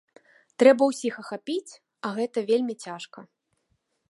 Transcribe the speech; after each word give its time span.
Трэба 0.61 0.87
ўсіх 0.91 1.13
ахапіць, 1.23 1.77
а 2.09 2.15
гэта 2.19 2.37
вельмі 2.51 2.75
цяжка. 2.89 3.19